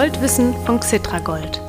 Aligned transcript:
Goldwissen 0.00 0.54
von 0.64 0.78
Xitragold, 0.78 1.60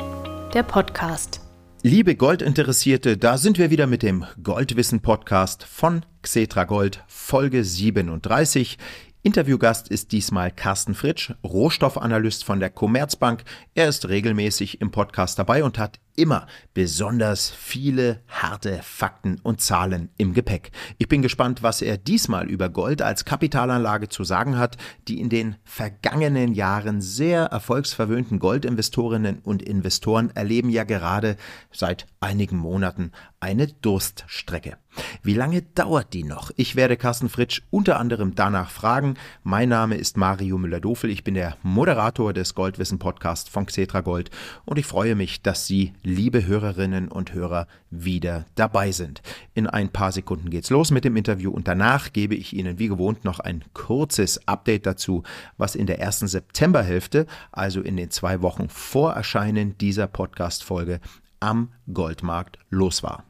der 0.53 0.61
Podcast. 0.61 1.41
Liebe 1.81 2.13
Goldinteressierte, 2.13 3.17
da 3.17 3.39
sind 3.39 3.57
wir 3.57 3.71
wieder 3.71 3.87
mit 3.87 4.03
dem 4.03 4.23
Goldwissen 4.43 5.01
Podcast 5.01 5.63
von 5.63 6.05
Xetragold, 6.21 7.03
Folge 7.07 7.63
37. 7.63 8.77
Interviewgast 9.21 9.89
ist 9.89 10.13
diesmal 10.13 10.49
Carsten 10.49 10.95
Fritsch, 10.95 11.33
Rohstoffanalyst 11.43 12.45
von 12.45 12.61
der 12.61 12.69
Commerzbank. 12.69 13.43
Er 13.75 13.89
ist 13.89 14.07
regelmäßig 14.07 14.79
im 14.79 14.91
Podcast 14.91 15.37
dabei 15.37 15.65
und 15.65 15.77
hat 15.77 15.99
immer 16.15 16.47
besonders 16.73 17.49
viele 17.49 18.21
harte 18.29 18.79
Fakten 18.81 19.37
und 19.43 19.59
Zahlen 19.59 20.09
im 20.15 20.33
Gepäck. 20.33 20.71
Ich 20.99 21.09
bin 21.09 21.21
gespannt, 21.21 21.63
was 21.63 21.81
er 21.81 21.97
diesmal 21.97 22.49
über 22.49 22.69
Gold 22.69 23.01
als 23.01 23.25
Kapitalanlage 23.25 24.07
zu 24.07 24.23
sagen 24.23 24.57
hat, 24.57 24.77
die 25.09 25.19
in 25.19 25.27
den 25.27 25.57
vergangenen 25.65 26.53
Jahren 26.53 27.01
sehr 27.01 27.43
erfolgsverwöhnten 27.43 28.39
Goldinvestorinnen 28.39 29.39
und 29.39 29.61
Investoren 29.61 30.31
erleben 30.33 30.69
ja 30.69 30.85
gerade 30.85 31.35
seit 31.73 32.07
einigen 32.21 32.57
Monaten 32.57 33.11
eine 33.41 33.67
Durststrecke. 33.67 34.77
Wie 35.23 35.33
lange 35.33 35.61
dauert 35.61 36.13
die 36.13 36.23
noch? 36.23 36.51
Ich 36.55 36.75
werde 36.75 36.97
Carsten 36.97 37.29
Fritsch 37.29 37.61
unter 37.69 37.99
anderem 37.99 38.35
danach 38.35 38.69
fragen. 38.69 39.15
Mein 39.43 39.69
Name 39.69 39.95
ist 39.95 40.17
Mario 40.17 40.57
Müller-Dofel. 40.57 41.09
Ich 41.09 41.23
bin 41.23 41.33
der 41.33 41.57
Moderator 41.63 42.33
des 42.33 42.55
Goldwissen 42.55 42.99
Podcast 42.99 43.49
von 43.49 43.65
Xetra 43.65 44.01
Gold 44.01 44.31
und 44.65 44.77
ich 44.77 44.85
freue 44.85 45.15
mich, 45.15 45.41
dass 45.41 45.67
Sie 45.67 45.93
liebe 46.03 46.45
Hörerinnen 46.45 47.07
und 47.07 47.33
Hörer, 47.33 47.67
wieder 47.91 48.45
dabei 48.55 48.91
sind. 48.91 49.21
In 49.53 49.67
ein 49.67 49.89
paar 49.89 50.11
Sekunden 50.11 50.49
geht's 50.49 50.69
los 50.69 50.91
mit 50.91 51.05
dem 51.05 51.15
Interview 51.15 51.51
und 51.51 51.67
danach 51.67 52.13
gebe 52.13 52.35
ich 52.35 52.53
Ihnen 52.53 52.79
wie 52.79 52.87
gewohnt 52.87 53.25
noch 53.25 53.39
ein 53.39 53.63
kurzes 53.73 54.47
Update 54.47 54.85
dazu, 54.85 55.23
was 55.57 55.75
in 55.75 55.87
der 55.87 55.99
ersten 55.99 56.27
Septemberhälfte, 56.27 57.25
also 57.51 57.81
in 57.81 57.97
den 57.97 58.11
zwei 58.11 58.41
Wochen 58.41 58.69
vor 58.69 59.13
Erscheinen 59.13 59.77
dieser 59.77 60.07
Podcast-Folge, 60.07 60.99
am 61.39 61.69
Goldmarkt 61.91 62.59
los 62.69 63.03
war. 63.03 63.23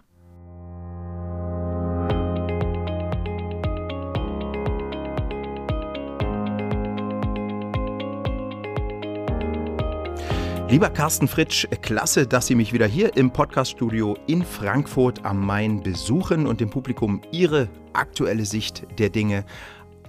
Lieber 10.70 10.92
Carsten 10.92 11.28
Fritsch, 11.28 11.66
klasse, 11.82 12.28
dass 12.28 12.46
Sie 12.46 12.54
mich 12.54 12.74
wieder 12.74 12.86
hier 12.86 13.18
im 13.18 13.32
Podcaststudio 13.32 14.16
in 14.28 14.44
Frankfurt 14.44 15.26
am 15.26 15.44
Main 15.44 15.82
besuchen 15.82 16.46
und 16.46 16.62
dem 16.62 16.70
Publikum 16.70 17.24
Ihre 17.32 17.70
aktuelle 17.94 18.46
Sicht 18.46 18.86
der 19.00 19.10
Dinge 19.10 19.46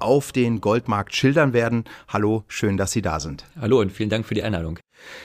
auf 0.00 0.33
den 0.33 0.61
Goldmarkt 0.61 1.14
schildern 1.14 1.55
werden. 1.55 1.84
Hallo, 2.08 2.44
schön, 2.47 2.77
dass 2.77 2.92
Sie 2.92 3.00
da 3.00 3.20
sind. 3.20 3.47
Hallo 3.58 3.81
und 3.81 3.91
vielen 3.91 4.11
Dank 4.11 4.27
für 4.27 4.34
die 4.34 4.42
Einladung. 4.42 4.78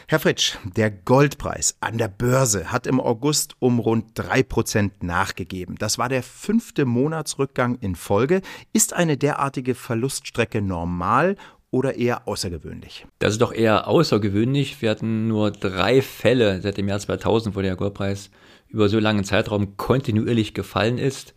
Herr 0.08 0.20
Fritsch, 0.20 0.58
der 0.64 0.90
Goldpreis 0.90 1.76
an 1.82 1.98
der 1.98 2.08
Börse 2.08 2.72
hat 2.72 2.88
im 2.88 3.02
August 3.02 3.56
um 3.60 3.80
rund 3.80 4.18
3% 4.18 4.92
nachgegeben. 5.02 5.76
Das 5.78 5.98
war 5.98 6.08
der 6.08 6.24
fünfte 6.24 6.86
Monatsrückgang 6.86 7.76
in 7.82 7.96
Folge. 7.96 8.42
Ist 8.72 8.94
eine 8.94 9.18
derartige 9.18 9.76
Verluststrecke 9.76 10.62
normal 10.62 11.36
oder 11.76 11.98
eher 11.98 12.26
außergewöhnlich? 12.26 13.06
Das 13.20 13.34
ist 13.34 13.42
doch 13.42 13.52
eher 13.52 13.90
außergewöhnlich. 13.90 14.82
Wir 14.82 14.90
hatten 14.90 15.28
nur 15.28 15.52
drei 15.52 16.02
Fälle 16.02 16.62
seit 16.62 16.78
dem 16.78 16.88
Jahr 16.88 17.00
2000, 17.00 17.54
wo 17.54 17.62
der 17.62 17.76
Goldpreis 17.76 18.32
über 18.70 18.88
so 18.88 18.98
langen 18.98 19.26
Zeitraum 19.26 19.76
kontinuierlich 19.76 20.54
gefallen 20.54 20.98
ist. 20.98 21.34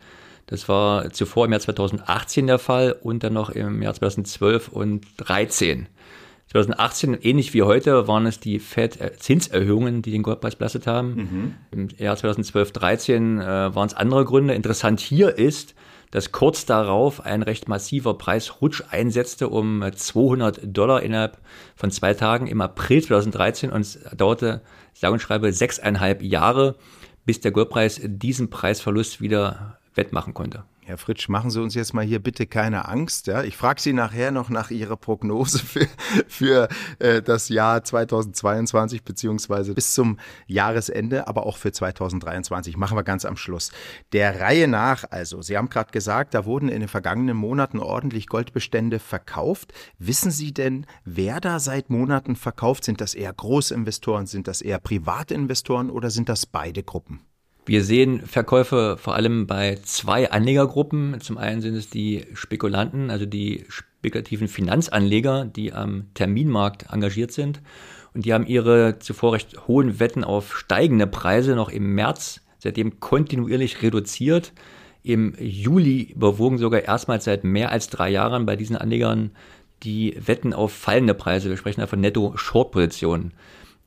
Das 0.47 0.69
war 0.69 1.11
zuvor 1.11 1.47
im 1.47 1.50
Jahr 1.50 1.61
2018 1.61 2.47
der 2.47 2.61
Fall 2.61 2.92
und 2.92 3.25
dann 3.25 3.33
noch 3.33 3.50
im 3.50 3.83
Jahr 3.83 3.94
2012 3.94 4.69
und 4.69 5.05
2013. 5.16 5.89
2018, 6.53 7.19
ähnlich 7.20 7.53
wie 7.53 7.62
heute, 7.62 8.06
waren 8.06 8.25
es 8.25 8.38
die 8.38 8.60
Fed-Zinserhöhungen, 8.60 10.03
die 10.03 10.12
den 10.12 10.22
Goldpreis 10.22 10.54
belastet 10.54 10.87
haben. 10.87 11.15
Mhm. 11.15 11.54
Im 11.72 11.88
Jahr 11.98 12.16
2012, 12.16 12.75
2013 12.75 13.41
äh, 13.41 13.75
waren 13.75 13.88
es 13.88 13.94
andere 13.94 14.25
Gründe. 14.25 14.54
Interessant 14.54 15.00
hier 15.00 15.37
ist, 15.37 15.75
dass 16.10 16.32
kurz 16.32 16.66
darauf 16.66 17.24
ein 17.24 17.42
recht 17.42 17.69
massiver 17.69 18.14
Preisrutsch 18.14 18.82
einsetzte 18.91 19.48
um 19.48 19.84
200 19.94 20.60
Dollar 20.64 21.02
innerhalb 21.02 21.38
von 21.76 21.91
zwei 21.91 22.14
Tagen 22.14 22.46
im 22.46 22.60
April 22.60 23.02
2013 23.02 23.70
und 23.70 23.82
es 23.82 23.98
dauerte, 24.16 24.62
sage 24.94 25.14
und 25.14 25.20
schreibe, 25.20 25.52
sechseinhalb 25.52 26.22
Jahre, 26.22 26.76
bis 27.24 27.41
der 27.41 27.50
Goldpreis 27.50 28.00
diesen 28.02 28.50
Preisverlust 28.50 29.20
wieder 29.20 29.78
wettmachen 29.94 30.34
konnte. 30.34 30.64
Herr 30.88 30.97
Fritsch, 30.97 31.28
machen 31.28 31.50
Sie 31.50 31.60
uns 31.60 31.75
jetzt 31.75 31.93
mal 31.93 32.03
hier 32.03 32.19
bitte 32.19 32.47
keine 32.47 32.88
Angst. 32.88 33.26
Ja? 33.26 33.43
Ich 33.43 33.59
frage 33.59 33.78
Sie 33.78 33.93
nachher 33.93 34.31
noch 34.31 34.49
nach 34.49 34.71
Ihrer 34.71 34.97
Prognose 34.97 35.59
für, 35.59 35.87
für 36.26 36.69
äh, 36.99 37.21
das 37.21 37.50
Jahr 37.50 37.84
2022 37.84 39.04
beziehungsweise 39.04 39.75
bis 39.75 39.93
zum 39.93 40.19
Jahresende, 40.47 41.28
aber 41.28 41.44
auch 41.44 41.59
für 41.59 41.72
2023. 41.72 42.78
Machen 42.78 42.97
wir 42.97 43.03
ganz 43.03 43.27
am 43.27 43.37
Schluss. 43.37 43.71
Der 44.15 44.41
Reihe 44.41 44.66
nach, 44.66 45.04
also, 45.10 45.43
Sie 45.43 45.59
haben 45.59 45.69
gerade 45.69 45.91
gesagt, 45.91 46.32
da 46.32 46.47
wurden 46.47 46.71
in 46.71 46.81
den 46.81 46.88
vergangenen 46.88 47.37
Monaten 47.37 47.81
ordentlich 47.81 48.27
Goldbestände 48.27 48.98
verkauft. 48.98 49.75
Wissen 49.98 50.31
Sie 50.31 50.54
denn, 50.54 50.87
wer 51.04 51.43
da 51.43 51.60
seit 51.60 51.91
Monaten 51.91 52.34
verkauft? 52.34 52.84
Sind 52.84 53.03
das 53.03 53.12
eher 53.12 53.34
Großinvestoren, 53.34 54.25
sind 54.25 54.48
das 54.48 54.62
eher 54.62 54.78
Privatinvestoren 54.78 55.91
oder 55.91 56.09
sind 56.09 56.31
das 56.31 56.47
beide 56.47 56.82
Gruppen? 56.82 57.28
Wir 57.68 57.84
sehen 57.84 58.22
Verkäufe 58.22 58.96
vor 58.98 59.14
allem 59.14 59.46
bei 59.46 59.76
zwei 59.82 60.30
Anlegergruppen. 60.30 61.20
Zum 61.20 61.36
einen 61.36 61.60
sind 61.60 61.74
es 61.74 61.90
die 61.90 62.24
Spekulanten, 62.32 63.10
also 63.10 63.26
die 63.26 63.66
spekulativen 63.68 64.48
Finanzanleger, 64.48 65.44
die 65.44 65.74
am 65.74 66.06
Terminmarkt 66.14 66.86
engagiert 66.90 67.30
sind. 67.30 67.60
Und 68.14 68.24
die 68.24 68.32
haben 68.32 68.46
ihre 68.46 69.00
zuvor 69.00 69.34
recht 69.34 69.68
hohen 69.68 70.00
Wetten 70.00 70.24
auf 70.24 70.56
steigende 70.56 71.06
Preise 71.06 71.54
noch 71.56 71.68
im 71.68 71.94
März 71.94 72.40
seitdem 72.58 73.00
kontinuierlich 73.00 73.82
reduziert. 73.82 74.54
Im 75.02 75.34
Juli 75.38 76.12
überwogen 76.14 76.56
sogar 76.56 76.80
erstmals 76.80 77.24
seit 77.24 77.44
mehr 77.44 77.70
als 77.70 77.90
drei 77.90 78.08
Jahren 78.08 78.46
bei 78.46 78.56
diesen 78.56 78.76
Anlegern 78.76 79.32
die 79.82 80.16
Wetten 80.24 80.54
auf 80.54 80.72
fallende 80.72 81.12
Preise. 81.12 81.50
Wir 81.50 81.58
sprechen 81.58 81.82
da 81.82 81.86
von 81.86 82.00
Netto-Short-Positionen. 82.00 83.34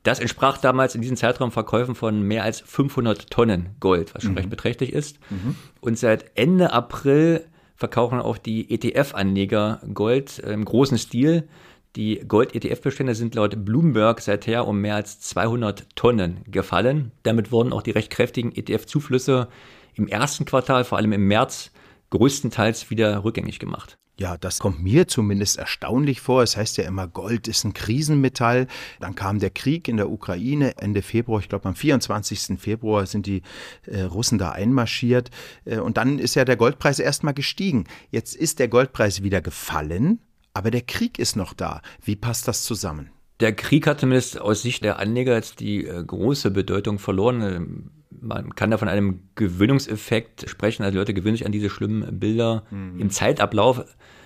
Das 0.02 0.18
entsprach 0.18 0.58
damals 0.58 0.94
in 0.94 1.00
diesem 1.00 1.16
Zeitraum 1.16 1.52
Verkäufen 1.52 1.94
von 1.94 2.22
mehr 2.22 2.42
als 2.42 2.60
500 2.60 3.30
Tonnen 3.30 3.70
Gold, 3.78 4.14
was 4.14 4.22
schon 4.22 4.32
mhm. 4.32 4.38
recht 4.38 4.50
beträchtlich 4.50 4.92
ist. 4.92 5.18
Mhm. 5.30 5.54
Und 5.80 5.98
seit 5.98 6.36
Ende 6.36 6.72
April 6.72 7.44
verkaufen 7.76 8.20
auch 8.20 8.38
die 8.38 8.70
ETF-Anleger 8.70 9.80
Gold 9.92 10.38
im 10.40 10.64
großen 10.64 10.98
Stil. 10.98 11.48
Die 11.94 12.22
Gold-ETF-Bestände 12.26 13.14
sind 13.14 13.34
laut 13.34 13.64
Bloomberg 13.64 14.20
seither 14.20 14.66
um 14.66 14.80
mehr 14.80 14.94
als 14.94 15.20
200 15.20 15.94
Tonnen 15.94 16.40
gefallen. 16.46 17.12
Damit 17.22 17.52
wurden 17.52 17.72
auch 17.72 17.82
die 17.82 17.90
recht 17.90 18.10
kräftigen 18.10 18.52
ETF-Zuflüsse 18.52 19.48
im 19.94 20.08
ersten 20.08 20.46
Quartal, 20.46 20.84
vor 20.84 20.98
allem 20.98 21.12
im 21.12 21.26
März, 21.26 21.70
größtenteils 22.12 22.90
wieder 22.90 23.24
rückgängig 23.24 23.58
gemacht. 23.58 23.98
Ja, 24.18 24.36
das 24.36 24.58
kommt 24.58 24.82
mir 24.82 25.08
zumindest 25.08 25.56
erstaunlich 25.56 26.20
vor. 26.20 26.42
Es 26.42 26.56
heißt 26.56 26.76
ja 26.76 26.84
immer, 26.84 27.08
Gold 27.08 27.48
ist 27.48 27.64
ein 27.64 27.72
Krisenmetall. 27.72 28.66
Dann 29.00 29.14
kam 29.14 29.38
der 29.38 29.50
Krieg 29.50 29.88
in 29.88 29.96
der 29.96 30.10
Ukraine 30.10 30.76
Ende 30.76 31.00
Februar. 31.00 31.40
Ich 31.40 31.48
glaube, 31.48 31.66
am 31.66 31.74
24. 31.74 32.60
Februar 32.60 33.06
sind 33.06 33.26
die 33.26 33.42
äh, 33.86 34.02
Russen 34.02 34.38
da 34.38 34.52
einmarschiert. 34.52 35.30
Äh, 35.64 35.78
und 35.78 35.96
dann 35.96 36.18
ist 36.18 36.34
ja 36.34 36.44
der 36.44 36.56
Goldpreis 36.56 36.98
erstmal 36.98 37.34
gestiegen. 37.34 37.84
Jetzt 38.10 38.36
ist 38.36 38.58
der 38.58 38.68
Goldpreis 38.68 39.22
wieder 39.22 39.40
gefallen, 39.40 40.20
aber 40.52 40.70
der 40.70 40.82
Krieg 40.82 41.18
ist 41.18 41.34
noch 41.34 41.54
da. 41.54 41.80
Wie 42.04 42.16
passt 42.16 42.46
das 42.46 42.64
zusammen? 42.64 43.10
Der 43.40 43.54
Krieg 43.54 43.86
hat 43.86 44.00
zumindest 44.00 44.38
aus 44.38 44.62
Sicht 44.62 44.84
der 44.84 44.98
Anleger 44.98 45.34
jetzt 45.34 45.60
die 45.60 45.86
äh, 45.86 46.04
große 46.04 46.50
Bedeutung 46.50 46.98
verloren 46.98 47.40
ähm, 47.40 47.90
man 48.20 48.54
kann 48.54 48.70
da 48.70 48.78
von 48.78 48.88
einem 48.88 49.20
Gewöhnungseffekt 49.34 50.48
sprechen. 50.48 50.82
Also 50.82 50.98
Leute 50.98 51.14
gewöhnen 51.14 51.36
sich 51.36 51.46
an 51.46 51.52
diese 51.52 51.70
schlimmen 51.70 52.18
Bilder 52.18 52.64
mhm. 52.70 53.00
im 53.00 53.10
Zeitablauf. 53.10 53.84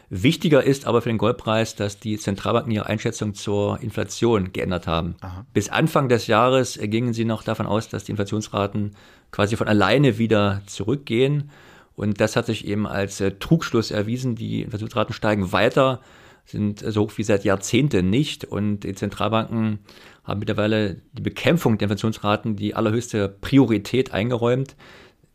Wichtiger 0.09 0.63
ist 0.63 0.87
aber 0.87 1.03
für 1.03 1.09
den 1.09 1.19
Goldpreis, 1.19 1.75
dass 1.75 1.99
die 1.99 2.17
Zentralbanken 2.17 2.71
ihre 2.71 2.87
Einschätzung 2.87 3.35
zur 3.35 3.81
Inflation 3.81 4.53
geändert 4.53 4.87
haben. 4.87 5.17
Aha. 5.21 5.45
Bis 5.53 5.69
Anfang 5.69 6.09
des 6.09 6.29
Jahres 6.29 6.79
gingen 6.81 7.13
sie 7.13 7.25
noch 7.25 7.43
davon 7.43 7.67
aus, 7.67 7.89
dass 7.89 8.05
die 8.05 8.13
Inflationsraten 8.13 8.95
quasi 9.33 9.57
von 9.57 9.67
alleine 9.67 10.19
wieder 10.19 10.63
zurückgehen. 10.67 11.51
Und 11.97 12.21
das 12.21 12.37
hat 12.37 12.47
sich 12.47 12.67
eben 12.67 12.87
als 12.87 13.21
äh, 13.21 13.33
Trugschluss 13.33 13.91
erwiesen. 13.91 14.37
Die 14.37 14.63
Inflationsraten 14.63 15.15
steigen 15.15 15.51
weiter, 15.51 16.01
sind 16.47 16.81
so 16.81 17.03
hoch 17.03 17.13
wie 17.17 17.23
seit 17.23 17.45
Jahrzehnten 17.45 18.09
nicht. 18.09 18.45
Und 18.45 18.81
die 18.81 18.95
Zentralbanken 18.95 19.81
haben 20.25 20.39
mittlerweile 20.39 21.03
die 21.13 21.23
Bekämpfung 21.23 21.79
der 21.79 21.87
Inflationsraten 21.87 22.57
die 22.57 22.75
allerhöchste 22.75 23.29
Priorität 23.29 24.13
eingeräumt. 24.13 24.77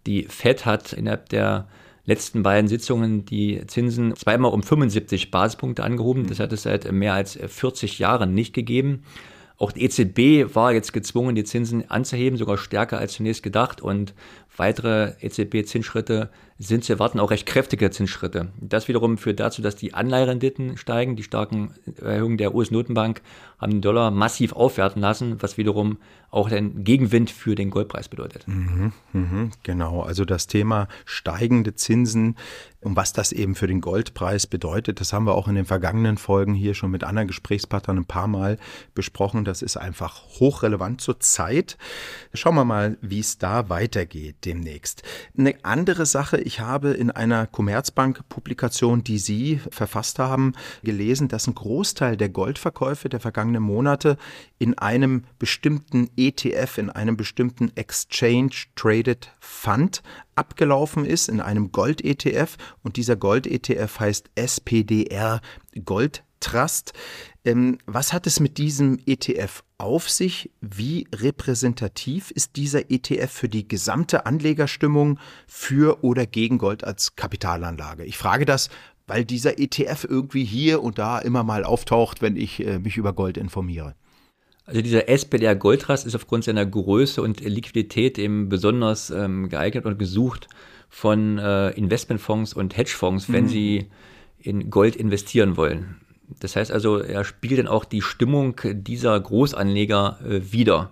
Die 0.08 0.24
Fed 0.24 0.66
hat 0.66 0.94
innerhalb 0.94 1.30
der 1.30 1.68
letzten 2.06 2.44
beiden 2.44 2.68
Sitzungen 2.68 3.26
die 3.26 3.62
Zinsen 3.68 4.16
zweimal 4.16 4.52
um 4.52 4.64
75 4.64 5.32
Basispunkte 5.32 5.84
angehoben. 5.84 6.28
Das 6.28 6.40
hat 6.40 6.52
es 6.52 6.64
seit 6.64 6.92
mehr 6.92 7.14
als 7.14 7.38
40 7.38 8.00
Jahren 8.00 8.34
nicht 8.34 8.54
gegeben. 8.54 9.04
Auch 9.58 9.72
die 9.72 9.84
EZB 9.84 10.56
war 10.56 10.74
jetzt 10.74 10.92
gezwungen, 10.92 11.36
die 11.36 11.44
Zinsen 11.44 11.88
anzuheben, 11.92 12.36
sogar 12.36 12.58
stärker 12.58 12.98
als 12.98 13.14
zunächst 13.14 13.44
gedacht. 13.44 13.80
Und 13.80 14.16
weitere 14.62 15.16
EZB-Zinsschritte 15.22 16.30
sind 16.60 16.84
zu 16.84 16.94
erwarten 16.94 17.20
auch 17.20 17.32
recht 17.32 17.48
kräftige 17.48 17.90
Zinsschritte. 17.90 18.50
Das 18.60 18.88
wiederum 18.88 19.18
führt 19.18 19.40
dazu, 19.40 19.64
dass 19.64 19.76
die 19.76 19.96
Anleiherenditen 19.96 20.78
steigen. 20.78 21.16
Die 21.16 21.24
starken 21.24 21.74
Erhöhungen 22.00 22.38
der 22.38 22.54
US-Notenbank 22.54 23.24
haben 23.58 23.72
den 23.72 23.82
Dollar 23.82 24.12
massiv 24.12 24.54
aufwerten 24.54 25.02
lassen, 25.02 25.42
was 25.42 25.58
wiederum 25.58 25.98
auch 26.30 26.50
den 26.50 26.84
Gegenwind 26.84 27.32
für 27.32 27.56
den 27.56 27.72
Goldpreis 27.72 28.10
bedeutet. 28.10 28.48
Mhm, 28.48 28.94
mh, 29.12 29.50
genau, 29.64 30.02
also 30.02 30.24
das 30.24 30.48
Thema 30.48 30.88
steigende 31.06 31.74
Zinsen 31.74 32.38
und 32.80 32.96
was 32.96 33.14
das 33.14 33.32
eben 33.32 33.54
für 33.54 33.68
den 33.68 33.82
Goldpreis 33.82 34.48
bedeutet, 34.48 35.00
das 35.02 35.14
haben 35.14 35.26
wir 35.26 35.36
auch 35.36 35.48
in 35.48 35.56
den 35.56 35.66
vergangenen 35.66 36.18
Folgen 36.18 36.54
hier 36.54 36.74
schon 36.74 36.90
mit 36.90 37.04
anderen 37.04 37.28
Gesprächspartnern 37.28 37.98
ein 37.98 38.06
paar 38.06 38.28
Mal 38.28 38.58
besprochen. 38.96 39.46
Das 39.46 39.62
ist 39.62 39.78
einfach 39.78 40.24
hochrelevant 40.40 41.00
zur 41.00 41.20
Zeit. 41.20 41.78
Schauen 42.34 42.56
wir 42.56 42.66
mal, 42.66 42.98
wie 43.02 43.20
es 43.20 43.38
da 43.38 43.70
weitergeht 43.70 44.46
demnächst. 44.52 45.04
Eine 45.38 45.56
andere 45.64 46.06
Sache, 46.06 46.38
ich 46.42 46.60
habe 46.60 46.90
in 46.90 47.10
einer 47.10 47.48
Commerzbank-Publikation, 47.48 49.02
die 49.02 49.18
Sie 49.18 49.62
verfasst 49.72 50.20
haben, 50.20 50.54
gelesen, 50.84 51.30
dass 51.30 51.48
ein 51.48 51.56
Großteil 51.56 52.18
der 52.18 52.28
Goldverkäufe 52.28 53.08
der 53.08 53.22
vergangenen 53.22 53.64
Monate 53.64 54.18
in 54.60 54.78
einem 54.78 55.24
bestimmten 55.40 56.10
ETF, 56.18 56.78
in 56.80 56.90
einem 56.90 57.16
bestimmten 57.16 57.72
Exchange 57.76 58.52
Traded 58.76 59.34
Fund 59.40 60.04
abgelaufen 60.36 61.06
ist 61.06 61.30
in 61.30 61.40
einem 61.40 61.72
Gold-ETF 61.72 62.58
und 62.84 62.98
dieser 62.98 63.16
Gold-ETF 63.16 64.00
heißt 64.00 64.32
SPDR 64.36 65.40
Gold 65.86 66.24
Trust. 66.42 66.94
Ähm, 67.46 67.78
was 67.86 68.12
hat 68.12 68.28
es 68.28 68.40
mit 68.40 68.58
diesem 68.58 69.00
ETF 69.06 69.64
auf 69.82 70.10
sich? 70.10 70.52
Wie 70.62 71.08
repräsentativ 71.14 72.32
ist 72.32 72.56
dieser 72.56 72.92
ETF 72.92 73.32
für 73.32 73.50
die 73.50 73.68
gesamte 73.68 74.26
Anlegerstimmung 74.26 75.20
für 75.48 76.04
oder 76.04 76.26
gegen 76.26 76.58
Gold 76.58 76.84
als 76.84 77.16
Kapitalanlage? 77.16 78.06
Ich 78.06 78.18
frage 78.18 78.46
das, 78.46 78.70
weil 79.08 79.26
dieser 79.26 79.60
ETF 79.60 80.06
irgendwie 80.08 80.46
hier 80.46 80.82
und 80.82 80.98
da 80.98 81.20
immer 81.20 81.44
mal 81.44 81.64
auftaucht, 81.64 82.22
wenn 82.22 82.38
ich 82.38 82.66
äh, 82.66 82.80
mich 82.80 82.98
über 82.98 83.14
Gold 83.14 83.38
informiere. 83.38 83.96
Also 84.66 84.82
dieser 84.82 85.10
SPDR 85.10 85.56
Goldtrust 85.56 86.06
ist 86.06 86.16
aufgrund 86.16 86.46
seiner 86.46 86.66
Größe 86.66 87.22
und 87.22 87.42
Liquidität 87.42 88.18
eben 88.18 88.48
besonders 88.48 89.10
ähm, 89.10 89.50
geeignet 89.50 89.86
und 89.86 89.98
gesucht 89.98 90.48
von 90.88 91.38
äh, 91.40 91.72
Investmentfonds 91.72 92.54
und 92.54 92.78
Hedgefonds, 92.78 93.32
wenn 93.32 93.46
mhm. 93.46 93.50
sie 93.50 93.90
in 94.40 94.70
Gold 94.70 94.96
investieren 94.96 95.58
wollen. 95.58 96.02
Das 96.40 96.56
heißt 96.56 96.72
also, 96.72 97.00
er 97.00 97.24
spiegelt 97.24 97.60
dann 97.60 97.68
auch 97.68 97.86
die 97.86 98.02
Stimmung 98.02 98.56
dieser 98.64 99.20
Großanleger 99.20 100.20
äh, 100.26 100.52
wider. 100.52 100.92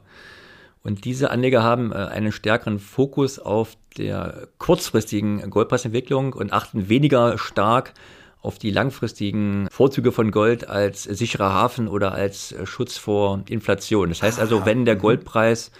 Und 0.83 1.05
diese 1.05 1.31
Anleger 1.31 1.63
haben 1.63 1.91
äh, 1.91 1.95
einen 1.95 2.31
stärkeren 2.31 2.79
Fokus 2.79 3.39
auf 3.39 3.77
der 3.97 4.47
kurzfristigen 4.57 5.49
Goldpreisentwicklung 5.49 6.33
und 6.33 6.53
achten 6.53 6.89
weniger 6.89 7.37
stark 7.37 7.93
auf 8.41 8.57
die 8.57 8.71
langfristigen 8.71 9.67
Vorzüge 9.69 10.11
von 10.11 10.31
Gold 10.31 10.69
als 10.69 11.03
sicherer 11.03 11.53
Hafen 11.53 11.87
oder 11.87 12.13
als 12.13 12.51
äh, 12.51 12.65
Schutz 12.65 12.97
vor 12.97 13.43
Inflation. 13.49 14.09
Das 14.09 14.21
heißt 14.21 14.39
also, 14.39 14.65
wenn 14.65 14.85
der 14.85 14.95
mhm. 14.95 14.99
Goldpreis 14.99 15.71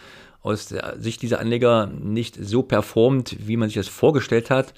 aus 0.42 0.68
der 0.68 0.96
Sicht 1.00 1.22
dieser 1.22 1.40
Anleger 1.40 1.88
nicht 1.88 2.38
so 2.40 2.64
performt, 2.64 3.36
wie 3.40 3.58
man 3.58 3.70
sich 3.70 3.76
das 3.76 3.88
vorgestellt 3.88 4.50
hat, 4.50 4.74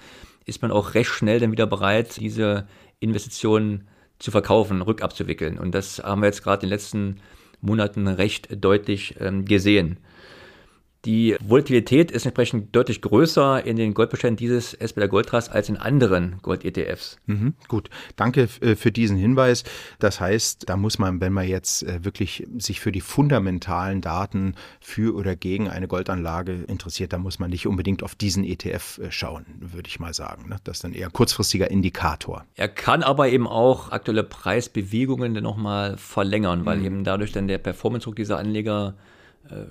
ist 0.45 0.62
man 0.62 0.72
auch 0.72 0.95
recht 0.95 1.10
schnell 1.10 1.39
dann 1.39 1.51
wieder 1.51 1.68
bereit, 1.68 2.18
diese 2.18 2.68
Investitionen 3.00 3.88
zu 4.21 4.31
verkaufen, 4.31 4.81
rückabzuwickeln. 4.81 5.57
Und 5.57 5.73
das 5.73 6.00
haben 6.00 6.21
wir 6.21 6.27
jetzt 6.27 6.44
gerade 6.44 6.63
in 6.63 6.69
den 6.69 6.75
letzten 6.75 7.15
Monaten 7.59 8.07
recht 8.07 8.63
deutlich 8.63 9.15
ähm, 9.19 9.45
gesehen. 9.45 9.97
Die 11.06 11.36
Volatilität 11.42 12.12
ist 12.12 12.25
entsprechend 12.25 12.75
deutlich 12.75 13.01
größer 13.01 13.65
in 13.65 13.75
den 13.75 13.95
Goldbeständen 13.95 14.38
dieses 14.38 14.75
SBR 14.75 15.07
Goldtrust 15.07 15.51
als 15.51 15.68
in 15.68 15.77
anderen 15.77 16.38
Gold-ETFs. 16.44 17.18
Mhm, 17.25 17.56
gut, 17.68 17.89
danke 18.18 18.48
äh, 18.62 18.75
für 18.75 18.92
diesen 18.92 19.18
Hinweis. 19.18 19.63
Das 19.98 20.19
heißt, 20.19 20.69
da 20.69 20.77
muss 20.77 21.00
man, 21.00 21.19
wenn 21.19 21.33
man 21.33 21.48
jetzt 21.48 21.81
äh, 21.83 22.06
wirklich 22.06 22.48
sich 22.59 22.80
für 22.80 22.92
die 22.92 23.01
fundamentalen 23.01 24.01
Daten 24.01 24.53
für 24.80 25.15
oder 25.15 25.36
gegen 25.36 25.69
eine 25.69 25.88
Goldanlage 25.88 26.65
interessiert, 26.68 27.13
da 27.13 27.18
muss 27.18 27.39
man 27.39 27.50
nicht 27.50 27.65
unbedingt 27.65 28.03
auf 28.03 28.13
diesen 28.13 28.44
ETF 28.44 29.00
äh, 29.00 29.12
schauen, 29.12 29.45
würde 29.59 29.88
ich 29.88 30.00
mal 30.00 30.13
sagen. 30.13 30.50
Ne? 30.50 30.57
Das 30.63 30.77
ist 30.77 30.83
dann 30.83 30.94
eher 30.94 31.09
kurzfristiger 31.09 31.71
Indikator. 31.71 32.45
Er 32.56 32.68
kann 32.68 33.01
aber 33.01 33.30
eben 33.30 33.48
auch 33.48 33.92
aktuelle 33.92 34.24
Preisbewegungen 34.24 35.33
nochmal 35.33 35.98
verlängern, 35.98 36.63
weil 36.68 36.77
mhm. 36.77 36.86
eben 36.86 37.03
dadurch 37.03 37.31
dann 37.31 37.48
der 37.48 37.57
Performance-Druck 37.57 38.15
dieser 38.15 38.38
Anleger 38.38 38.94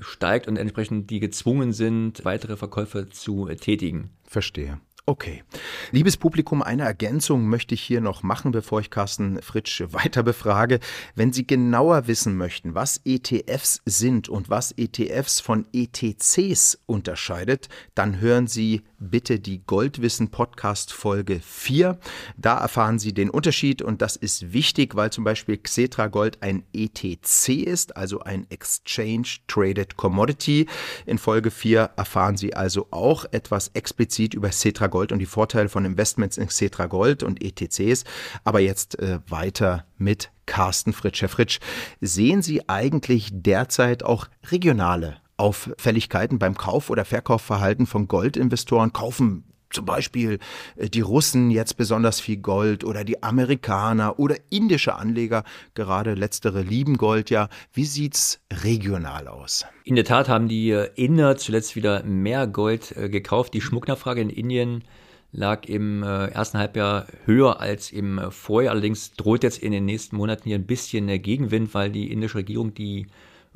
steigt 0.01 0.49
und 0.49 0.57
entsprechend 0.57 1.11
die 1.11 1.21
gezwungen 1.21 1.73
sind, 1.73 2.25
weitere 2.25 2.57
Verkäufe 2.57 3.09
zu 3.09 3.47
tätigen. 3.47 4.11
Verstehe. 4.25 4.81
Okay. 5.11 5.43
Liebes 5.91 6.17
Publikum, 6.17 6.63
eine 6.63 6.85
Ergänzung 6.85 7.49
möchte 7.49 7.75
ich 7.75 7.83
hier 7.83 8.01
noch 8.01 8.23
machen, 8.23 8.53
bevor 8.53 8.79
ich 8.79 8.91
Carsten 8.91 9.43
Fritsch 9.43 9.83
weiter 9.91 10.23
befrage. 10.23 10.79
Wenn 11.17 11.33
Sie 11.33 11.49
genauer 11.49 12.07
wissen 12.07 12.37
möchten, 12.37 12.77
was 12.77 13.01
ETFs 13.05 13.83
sind 13.85 14.29
und 14.29 14.51
was 14.51 14.71
ETFs 14.71 15.41
von 15.41 15.67
ETCs 15.73 16.79
unterscheidet, 16.87 17.69
dann 17.97 18.21
hören 18.21 18.47
Sie 18.47 18.83
bitte 19.01 19.41
die 19.41 19.65
Goldwissen 19.67 20.31
Podcast 20.31 20.93
Folge 20.93 21.41
4. 21.41 21.99
Da 22.37 22.59
erfahren 22.59 22.99
Sie 23.01 23.13
den 23.13 23.31
Unterschied 23.31 23.83
und 23.83 24.03
das 24.03 24.15
ist 24.15 24.53
wichtig, 24.53 24.95
weil 24.95 25.11
zum 25.11 25.25
Beispiel 25.25 25.57
Xetra 25.57 26.07
Gold 26.07 26.43
ein 26.43 26.63
ETC 26.73 27.49
ist, 27.49 27.97
also 27.97 28.21
ein 28.21 28.47
Exchange 28.51 29.39
Traded 29.49 29.97
Commodity. 29.97 30.67
In 31.07 31.19
Folge 31.19 31.51
4 31.51 31.91
erfahren 31.97 32.37
Sie 32.37 32.55
also 32.55 32.89
auch 32.91 33.25
etwas 33.33 33.69
explizit 33.75 34.35
über 34.35 34.51
Xetra 34.51 34.87
Gold 34.87 35.00
und 35.01 35.19
die 35.19 35.27
Vorteile 35.27 35.69
von 35.69 35.85
Investments 35.85 36.37
in 36.37 36.47
Xetra 36.47 36.87
Gold 36.87 37.23
und 37.23 37.43
ETCs. 37.43 38.05
Aber 38.45 38.61
jetzt 38.61 38.99
äh, 38.99 39.21
weiter 39.29 39.85
mit 39.99 40.31
Carsten 40.47 40.93
Fritsch. 40.93 41.23
Herr 41.23 41.29
Fritsch, 41.29 41.61
sehen 42.01 42.43
Sie 42.43 42.69
eigentlich 42.69 43.31
derzeit 43.33 44.03
auch 44.03 44.27
regionale 44.51 45.17
Auffälligkeiten 45.37 46.39
beim 46.39 46.57
Kauf- 46.57 46.91
oder 46.91 47.05
Verkaufverhalten 47.05 47.87
von 47.87 48.09
Goldinvestoren? 48.09 48.93
Kaufen 48.93 49.45
zum 49.71 49.85
Beispiel 49.85 50.39
äh, 50.77 50.89
die 50.89 51.01
Russen 51.01 51.51
jetzt 51.51 51.77
besonders 51.77 52.21
viel 52.21 52.37
Gold 52.37 52.85
oder 52.85 53.05
die 53.05 53.23
Amerikaner 53.23 54.19
oder 54.19 54.37
indische 54.51 54.95
Anleger, 54.95 55.45
gerade 55.75 56.15
letztere 56.15 56.63
lieben 56.63 56.97
Gold 56.97 57.31
ja. 57.31 57.49
Wie 57.73 57.85
sieht's 57.85 58.41
regional 58.63 59.29
aus? 59.29 59.65
In 59.85 59.95
der 59.95 60.05
Tat 60.05 60.29
haben 60.29 60.49
die 60.49 60.71
äh, 60.71 60.91
Inder 60.97 61.37
zuletzt 61.37 61.77
wieder 61.77 62.03
mehr 62.03 62.47
Gold 62.47 62.97
äh, 62.97 63.09
gekauft. 63.09 63.55
Die 63.55 63.61
Schmucknachfrage 63.61 64.21
in 64.21 64.31
Indien 64.31 64.85
lag 65.33 65.65
im 65.67 66.03
ersten 66.03 66.59
Halbjahr 66.59 67.07
höher 67.25 67.61
als 67.61 67.93
im 67.93 68.21
Vorjahr. 68.33 68.73
Allerdings 68.73 69.13
droht 69.13 69.45
jetzt 69.45 69.59
in 69.59 69.71
den 69.71 69.85
nächsten 69.85 70.17
Monaten 70.17 70.43
hier 70.43 70.57
ein 70.57 70.67
bisschen 70.67 71.07
der 71.07 71.21
Gegenwind, 71.21 71.73
weil 71.73 71.93
die 71.93 72.11
indische 72.11 72.39
Regierung 72.39 72.75
die 72.75 73.07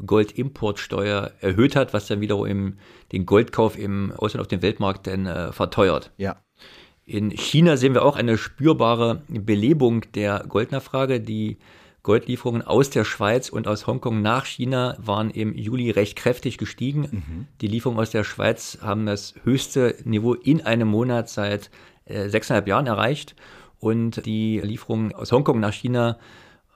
Goldimportsteuer 0.05 1.33
erhöht 1.41 1.77
hat, 1.77 1.93
was 1.93 2.07
dann 2.07 2.21
wiederum 2.21 2.75
den 3.13 3.27
Goldkauf 3.27 3.79
im 3.79 4.13
Ausland 4.17 4.41
auf 4.41 4.49
dem 4.49 4.63
Weltmarkt 4.63 5.07
dann 5.07 5.27
äh, 5.27 5.53
verteuert. 5.53 6.11
Ja. 6.17 6.37
In 7.07 7.31
China 7.31 7.77
sehen 7.77 7.95
wir 7.95 8.05
auch 8.05 8.17
eine 8.17 8.39
spürbare 8.39 9.23
Belebung 9.29 10.03
der 10.15 10.45
Goldnachfrage. 10.49 11.21
Die 11.21 11.59
Goldlieferungen 12.03 12.63
aus 12.63 12.91
der 12.91 13.05
Schweiz 13.05 13.49
und 13.49 13.67
aus 13.67 13.87
Hongkong 13.87 14.23
nach 14.23 14.47
China 14.47 14.97
waren 14.99 15.31
im 15.31 15.55
Juli 15.55 15.91
recht 15.91 16.17
kräftig 16.17 16.59
gestiegen. 16.59 17.01
Mhm. 17.11 17.47
Die 17.61 17.67
Lieferungen 17.67 18.01
aus 18.01 18.11
der 18.11 18.25
Schweiz 18.25 18.79
haben 18.81 19.07
das 19.07 19.35
höchste 19.45 19.97
Niveau 20.05 20.35
in 20.35 20.63
einem 20.63 20.89
Monat 20.89 21.29
seit 21.29 21.71
äh, 22.05 22.29
sechseinhalb 22.29 22.69
Jahren 22.69 22.87
erreicht. 22.87 23.37
Und 23.79 24.25
die 24.25 24.61
Lieferungen 24.61 25.15
aus 25.15 25.31
Hongkong 25.31 25.61
nach 25.61 25.75
China 25.75 26.19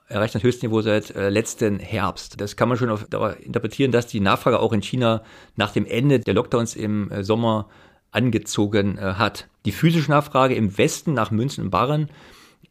erreicht 0.09 0.35
das 0.35 0.43
höchste 0.43 0.67
Niveau 0.67 0.81
seit 0.81 1.15
äh, 1.15 1.29
letzten 1.29 1.79
Herbst. 1.79 2.41
Das 2.41 2.57
kann 2.57 2.69
man 2.69 2.79
schon 2.79 2.91
auf 2.91 3.07
interpretieren, 3.41 3.93
dass 3.93 4.07
die 4.07 4.21
Nachfrage 4.21 4.59
auch 4.59 4.73
in 4.73 4.83
China 4.83 5.23
nach 5.57 5.73
dem 5.73 5.87
Ende 5.87 6.21
der 6.21 6.35
Lockdowns 6.35 6.75
im 6.77 7.11
äh, 7.11 7.23
Sommer 7.23 7.69
angezogen 8.11 8.97
äh, 8.99 9.15
hat. 9.15 9.49
Die 9.65 9.73
physische 9.73 10.11
Nachfrage 10.11 10.55
im 10.55 10.77
Westen 10.79 11.12
nach 11.12 11.31
Münzen 11.31 11.65
und 11.65 11.71
Barren 11.71 12.09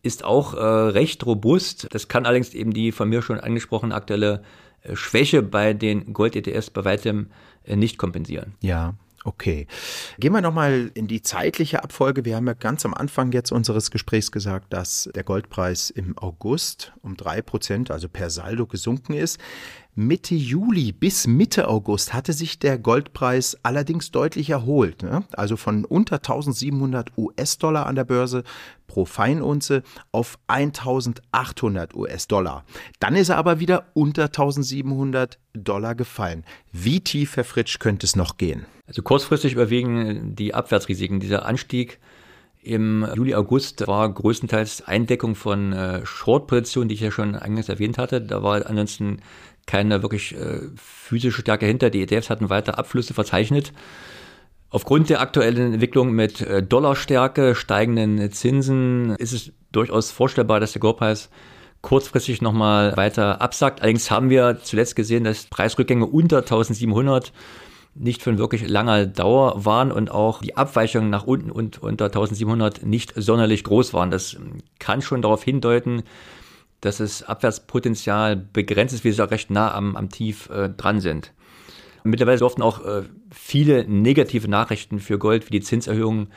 ist 0.02 0.24
auch 0.24 0.54
äh, 0.54 0.60
recht 0.60 1.26
robust. 1.26 1.88
Das 1.92 2.08
kann 2.08 2.26
allerdings 2.26 2.54
eben 2.54 2.74
die 2.74 2.92
von 2.92 3.10
mir 3.10 3.22
schon 3.22 3.40
angesprochene 3.40 3.94
aktuelle 3.94 4.42
Schwäche 4.94 5.42
bei 5.42 5.74
den 5.74 6.14
Gold-ETFs 6.14 6.70
bei 6.70 6.86
weitem 6.86 7.28
nicht 7.68 7.98
kompensieren. 7.98 8.54
Ja, 8.62 8.94
Okay. 9.28 9.68
Gehen 10.20 10.32
wir 10.32 10.40
nochmal 10.40 10.90
in 10.94 11.08
die 11.08 11.22
zeitliche 11.22 11.84
Abfolge. 11.84 12.24
Wir 12.24 12.38
haben 12.38 12.48
ja 12.48 12.54
ganz 12.54 12.86
am 12.86 12.94
Anfang 12.94 13.34
jetzt 13.34 13.52
unseres 13.52 13.92
Gesprächs 13.92 14.32
gesagt, 14.32 14.72
dass 14.72 15.10
der 15.14 15.26
Goldpreis 15.26 15.90
im 15.90 16.18
August 16.18 16.94
um 17.02 17.18
drei 17.18 17.42
Prozent, 17.42 17.92
also 17.92 18.08
per 18.08 18.30
Saldo 18.30 18.68
gesunken 18.68 19.12
ist. 19.12 19.38
Mitte 19.96 20.34
Juli 20.34 20.94
bis 20.94 21.28
Mitte 21.28 21.68
August 21.68 22.14
hatte 22.14 22.32
sich 22.32 22.60
der 22.60 22.80
Goldpreis 22.80 23.58
allerdings 23.64 24.12
deutlich 24.12 24.50
erholt. 24.50 25.04
Ne? 25.04 25.26
Also 25.34 25.58
von 25.58 25.84
unter 25.84 26.18
1700 26.18 27.18
US-Dollar 27.18 27.86
an 27.86 27.96
der 27.96 28.06
Börse 28.06 28.44
pro 28.88 29.04
Feinunze 29.04 29.84
auf 30.14 30.40
1800 30.48 31.94
US-Dollar. 31.96 32.64
Dann 33.02 33.18
ist 33.18 33.28
er 33.28 33.36
aber 33.38 33.60
wieder 33.60 33.88
unter 33.94 34.26
1700 34.26 35.38
Dollar 35.54 35.96
gefallen. 35.96 36.46
Wie 36.72 37.02
tief, 37.02 37.36
Herr 37.36 37.44
Fritsch, 37.44 37.80
könnte 37.80 38.06
es 38.06 38.16
noch 38.16 38.38
gehen? 38.38 38.66
Also 38.88 39.02
kurzfristig 39.02 39.54
überwiegen 39.54 40.36
die 40.36 40.54
Abwärtsrisiken. 40.54 41.20
Dieser 41.20 41.46
Anstieg 41.46 42.00
Im 42.64 43.08
Juli, 43.16 43.36
August 43.36 43.86
war 43.88 44.12
größtenteils 44.12 44.88
Eindeckung 44.88 45.36
von 45.36 45.74
äh, 45.74 46.06
Short-Positionen, 46.06 46.90
die 46.90 46.96
ich 46.96 47.02
ja 47.02 47.12
schon 47.12 47.36
eingangs 47.36 47.70
erwähnt 47.70 47.98
hatte. 47.98 48.22
Da 48.22 48.44
war 48.44 48.66
ansonsten 48.66 49.22
keine 49.66 50.02
wirklich 50.02 50.36
äh, 50.36 50.62
physische 50.76 51.42
Stärke 51.42 51.66
hinter. 51.66 51.90
Die 51.90 52.02
ETFs 52.02 52.30
hatten 52.30 52.50
weiter 52.50 52.80
Abflüsse 52.80 53.14
verzeichnet. 53.14 53.74
Aufgrund 54.70 55.10
der 55.10 55.22
aktuellen 55.22 55.74
Entwicklung 55.74 56.12
mit 56.12 56.42
äh, 56.42 56.64
Dollarstärke, 56.64 57.56
steigenden 57.56 58.32
Zinsen 58.32 59.16
ist 59.18 59.34
es 59.34 59.52
durchaus 59.72 60.12
vorstellbar, 60.12 60.60
dass 60.60 60.74
der 60.74 60.82
Goldpreis 60.82 61.30
kurzfristig 61.82 62.42
nochmal 62.42 62.98
weiter 62.98 63.40
absackt. 63.42 63.82
Allerdings 63.82 64.12
haben 64.12 64.30
wir 64.30 64.60
zuletzt 64.62 64.96
gesehen, 64.96 65.24
dass 65.24 65.46
Preisrückgänge 65.46 66.06
unter 66.06 66.40
1700 66.40 67.32
nicht 68.00 68.22
von 68.22 68.38
wirklich 68.38 68.68
langer 68.68 69.06
Dauer 69.06 69.66
waren 69.66 69.92
und 69.92 70.12
auch 70.12 70.42
die 70.42 70.56
Abweichungen 70.56 71.10
nach 71.10 71.24
unten 71.24 71.52
und 71.52 71.82
unter 71.82 72.06
1700 72.06 72.86
nicht 72.86 73.14
sonderlich 73.16 73.64
groß 73.64 73.94
waren. 73.94 74.12
Das 74.12 74.38
kann 74.80 75.02
schon 75.02 75.22
darauf 75.22 75.44
hindeuten, 75.44 76.04
dass 76.82 76.98
das 76.98 77.24
Abwärtspotenzial 77.24 78.36
begrenzt 78.36 78.94
ist, 78.94 79.04
wir 79.04 79.14
so 79.14 79.24
recht 79.24 79.50
nah 79.50 79.74
am, 79.74 79.96
am 79.96 80.10
Tief 80.10 80.50
äh, 80.50 80.70
dran 80.70 81.00
sind. 81.00 81.34
Mittlerweile 82.04 82.38
durften 82.38 82.62
auch 82.62 82.86
äh, 82.86 83.04
viele 83.32 83.88
negative 83.88 84.48
Nachrichten 84.48 85.00
für 85.00 85.18
Gold 85.18 85.48
wie 85.48 85.60
die 85.60 85.62
Zinserhöhungen 85.62 86.28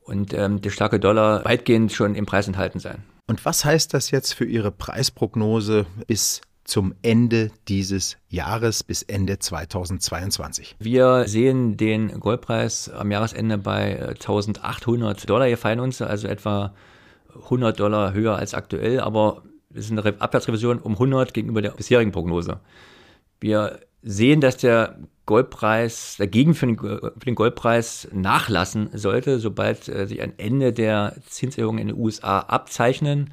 und 0.00 0.32
ähm, 0.32 0.60
der 0.60 0.70
starke 0.70 0.98
Dollar 0.98 1.44
weitgehend 1.44 1.92
schon 1.92 2.14
im 2.14 2.26
Preis 2.26 2.46
enthalten 2.46 2.78
sein. 2.78 3.02
Und 3.26 3.44
was 3.44 3.64
heißt 3.64 3.94
das 3.94 4.10
jetzt 4.10 4.32
für 4.32 4.44
Ihre 4.44 4.72
Preisprognose 4.72 5.86
bis 6.06 6.40
zum 6.70 6.94
Ende 7.02 7.50
dieses 7.66 8.16
Jahres 8.28 8.84
bis 8.84 9.02
Ende 9.02 9.40
2022. 9.40 10.76
Wir 10.78 11.24
sehen 11.26 11.76
den 11.76 12.20
Goldpreis 12.20 12.88
am 12.88 13.10
Jahresende 13.10 13.58
bei 13.58 14.00
1800 14.00 15.28
Dollar 15.28 15.48
je 15.48 15.56
Feinunze, 15.56 16.06
also 16.06 16.28
etwa 16.28 16.72
100 17.34 17.78
Dollar 17.78 18.12
höher 18.12 18.36
als 18.36 18.54
aktuell, 18.54 19.00
aber 19.00 19.42
es 19.74 19.86
ist 19.86 19.90
eine 19.90 20.20
Abwärtsrevision 20.20 20.78
um 20.78 20.92
100 20.92 21.34
gegenüber 21.34 21.60
der 21.60 21.70
bisherigen 21.70 22.12
Prognose. 22.12 22.60
Wir 23.40 23.80
sehen, 24.02 24.40
dass 24.40 24.56
der 24.56 24.96
Goldpreis, 25.26 26.16
dagegen 26.18 26.54
für 26.54 26.66
den, 26.66 26.78
für 26.78 27.12
den 27.26 27.34
Goldpreis 27.34 28.08
nachlassen 28.12 28.90
sollte, 28.94 29.40
sobald 29.40 29.88
äh, 29.88 30.06
sich 30.06 30.22
ein 30.22 30.38
Ende 30.38 30.72
der 30.72 31.16
Zinserhöhungen 31.26 31.80
in 31.80 31.88
den 31.88 31.96
USA 31.96 32.40
abzeichnen. 32.40 33.30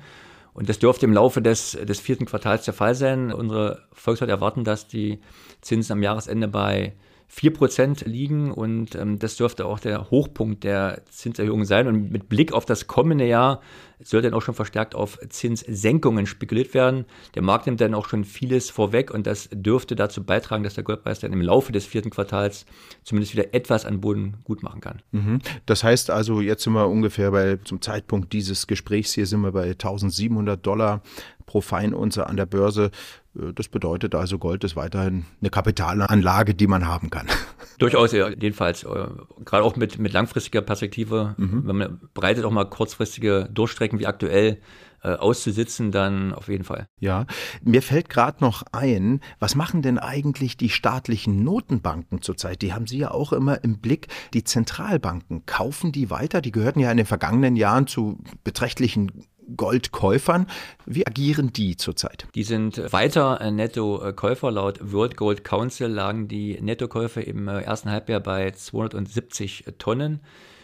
Und 0.57 0.69
das 0.69 0.79
dürfte 0.79 1.05
im 1.05 1.13
Laufe 1.13 1.39
des, 1.39 1.73
des 1.73 1.99
vierten 1.99 2.25
Quartals 2.25 2.65
der 2.65 2.73
Fall 2.73 2.95
sein. 2.95 3.31
Unsere 3.31 3.83
Volkswirt 3.93 4.31
erwarten, 4.31 4.63
dass 4.63 4.87
die 4.87 5.19
Zinsen 5.61 5.93
am 5.93 6.01
Jahresende 6.01 6.47
bei 6.47 6.93
4% 7.33 8.07
liegen 8.07 8.51
und 8.51 8.95
ähm, 8.95 9.19
das 9.19 9.35
dürfte 9.35 9.65
auch 9.65 9.79
der 9.79 10.09
Hochpunkt 10.09 10.63
der 10.63 11.01
Zinserhöhung 11.09 11.65
sein. 11.65 11.87
Und 11.87 12.11
mit 12.11 12.29
Blick 12.29 12.53
auf 12.53 12.65
das 12.65 12.87
kommende 12.87 13.27
Jahr 13.27 13.61
sollte 14.01 14.29
dann 14.29 14.37
auch 14.37 14.41
schon 14.41 14.55
verstärkt 14.55 14.95
auf 14.95 15.19
Zinssenkungen 15.29 16.25
spekuliert 16.25 16.73
werden. 16.73 17.05
Der 17.35 17.41
Markt 17.41 17.65
nimmt 17.65 17.81
dann 17.81 17.95
auch 17.95 18.07
schon 18.07 18.23
vieles 18.23 18.69
vorweg 18.69 19.11
und 19.11 19.27
das 19.27 19.49
dürfte 19.51 19.95
dazu 19.95 20.23
beitragen, 20.23 20.63
dass 20.63 20.75
der 20.75 20.83
Goldpreis 20.83 21.19
dann 21.19 21.33
im 21.33 21.41
Laufe 21.41 21.71
des 21.71 21.85
vierten 21.85 22.11
Quartals 22.11 22.65
zumindest 23.03 23.33
wieder 23.33 23.53
etwas 23.53 23.85
an 23.85 23.99
Boden 23.99 24.37
gut 24.43 24.63
machen 24.63 24.81
kann. 24.81 25.01
Mhm. 25.11 25.39
Das 25.65 25.83
heißt 25.83 26.09
also, 26.09 26.41
jetzt 26.41 26.63
sind 26.63 26.73
wir 26.73 26.87
ungefähr 26.87 27.31
bei, 27.31 27.57
zum 27.57 27.81
Zeitpunkt 27.81 28.33
dieses 28.33 28.67
Gesprächs 28.67 29.13
hier 29.13 29.25
sind 29.25 29.41
wir 29.41 29.51
bei 29.51 29.71
1700 29.71 30.65
Dollar 30.65 31.01
pro 31.45 31.61
Feinunze 31.61 32.27
an 32.27 32.37
der 32.37 32.45
Börse. 32.45 32.91
Äh, 33.37 33.53
das 33.53 33.67
bedeutet 33.67 34.15
also, 34.15 34.37
Gold 34.37 34.63
ist 34.63 34.75
weiterhin 34.75 35.25
eine 35.41 35.49
Kapitalanlage, 35.49 36.53
die 36.55 36.67
man 36.67 36.87
haben 36.87 37.09
kann. 37.09 37.27
Durchaus, 37.79 38.11
jedenfalls. 38.11 38.83
Äh, 38.83 39.07
gerade 39.45 39.63
auch 39.63 39.75
mit, 39.75 39.99
mit 39.99 40.13
langfristiger 40.13 40.61
Perspektive. 40.61 41.35
Mhm. 41.37 41.63
Wenn 41.65 41.77
man 41.77 41.99
bereitet 42.13 42.45
auch 42.45 42.51
mal 42.51 42.65
kurzfristige 42.65 43.49
Durchstrecken 43.51 43.99
wie 43.99 44.07
aktuell 44.07 44.59
äh, 45.03 45.13
auszusitzen, 45.13 45.91
dann 45.91 46.33
auf 46.33 46.47
jeden 46.47 46.63
Fall. 46.63 46.87
Ja, 46.99 47.27
mir 47.61 47.83
fällt 47.83 48.09
gerade 48.09 48.43
noch 48.43 48.63
ein, 48.71 49.21
was 49.37 49.53
machen 49.53 49.83
denn 49.83 49.99
eigentlich 49.99 50.57
die 50.57 50.69
staatlichen 50.69 51.43
Notenbanken 51.43 52.23
zurzeit? 52.23 52.63
Die 52.63 52.73
haben 52.73 52.87
Sie 52.87 52.97
ja 52.97 53.11
auch 53.11 53.31
immer 53.31 53.63
im 53.63 53.79
Blick. 53.79 54.07
Die 54.33 54.43
Zentralbanken, 54.43 55.45
kaufen 55.45 55.91
die 55.91 56.09
weiter? 56.09 56.41
Die 56.41 56.51
gehörten 56.51 56.79
ja 56.79 56.89
in 56.89 56.97
den 56.97 57.05
vergangenen 57.05 57.55
Jahren 57.55 57.85
zu 57.85 58.23
beträchtlichen 58.43 59.11
Goldkäufern. 59.55 60.47
Wie 60.85 61.05
agieren 61.05 61.53
die 61.53 61.77
zurzeit? 61.77 62.27
Die 62.35 62.43
sind 62.43 62.91
weiter 62.91 63.51
Nettokäufer. 63.51 64.51
Laut 64.51 64.91
World 64.91 65.15
Gold 65.17 65.43
Council 65.43 65.87
lagen 65.87 66.27
die 66.27 66.59
Nettokäufe 66.61 67.21
im 67.21 67.47
äh, 67.47 67.61
ersten 67.61 67.89
Halbjahr 67.89 68.19
bei 68.19 68.51
270 68.51 69.65
Tonnen. 69.77 70.19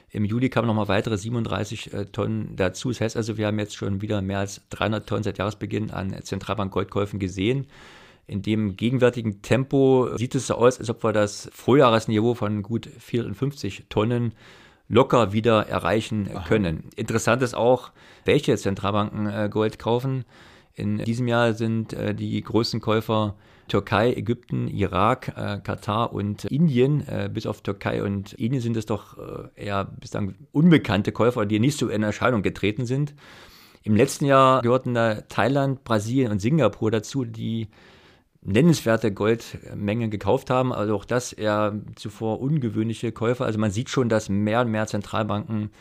Im 0.10 0.26
Juli 0.26 0.50
kamen 0.50 0.68
nochmal 0.68 0.88
weitere 0.90 1.18
37 1.18 1.94
äh, 1.94 2.06
Tonnen 2.06 2.56
dazu. 2.56 2.90
Das 2.90 3.02
heißt 3.02 3.18
also, 3.18 3.38
wir 3.38 3.48
haben 3.48 3.58
jetzt 3.60 3.76
schon 3.76 4.02
wieder 4.02 4.22
mehr 4.22 4.40
als 4.40 4.62
300 4.70 5.08
Tonnen 5.08 5.24
seit 5.24 5.38
Jahresbeginn 5.38 5.92
an 5.92 6.16
Zentralbank-Goldkäufen 6.22 7.20
gesehen. 7.20 7.68
In 8.26 8.42
dem 8.42 8.78
gegenwärtigen 8.78 9.42
Tempo 9.42 10.16
sieht 10.16 10.36
es 10.36 10.48
so 10.48 10.56
aus, 10.56 10.80
als 10.80 10.90
ob 10.90 11.04
wir 11.04 11.12
das 11.12 11.50
Vorjahresniveau 11.52 12.36
von 12.36 12.62
gut 12.62 12.90
54 13.00 13.86
Tonnen 13.90 14.34
locker 14.94 15.34
wieder 15.34 15.68
erreichen 15.68 16.30
Aha. 16.34 16.46
können. 16.48 16.90
Interessant 16.96 17.42
ist 17.42 17.56
auch, 17.56 17.92
welche 18.26 18.56
Zentralbanken 18.58 19.28
äh, 19.28 19.50
Gold 19.52 19.80
kaufen. 19.80 20.26
In 20.76 21.00
diesem 21.00 21.28
Jahr 21.28 21.54
sind 21.54 21.94
äh, 21.94 22.16
die 22.16 22.42
größten 22.42 22.82
Käufer 22.82 23.36
Türkei, 23.68 24.14
Ägypten, 24.14 24.68
Irak, 24.68 25.34
äh, 25.36 25.60
Katar 25.60 26.14
und 26.14 26.46
Indien. 26.46 27.08
Äh, 27.08 27.30
bis 27.32 27.46
auf 27.46 27.62
Türkei 27.62 28.04
und 28.04 28.34
Indien 28.34 28.62
sind 28.62 28.78
es 28.78 28.86
doch 28.86 29.18
äh, 29.18 29.66
eher 29.66 29.86
bislang 29.86 30.36
unbekannte 30.52 31.12
Käufer, 31.12 31.46
die 31.46 31.60
nicht 31.60 31.78
so 31.78 31.90
in 31.90 32.04
Erscheinung 32.04 32.42
getreten 32.42 32.86
sind. 32.86 33.14
Im 33.84 33.96
letzten 33.96 34.26
Jahr 34.26 34.62
gehörten 34.62 34.94
da 34.94 35.22
Thailand, 35.22 35.84
Brasilien 35.84 36.32
und 36.32 36.40
Singapur 36.40 36.90
dazu, 36.90 37.26
die 37.26 37.68
nennenswerte 38.46 39.12
Goldmengen 39.12 40.12
gekauft 40.12 40.50
haben. 40.50 40.74
Also 40.74 40.96
auch 40.96 41.06
das 41.06 41.34
eher 41.34 41.80
zuvor 41.96 42.42
ungewöhnliche 42.42 43.12
Käufe. 43.12 43.46
Also 43.46 43.60
man 43.60 43.72
sieht 43.72 43.90
schon, 43.90 44.10
dass 44.10 44.30
mehr 44.30 44.62
und 44.62 44.72
mehr 44.72 44.88
Zentralbanken 44.88 45.72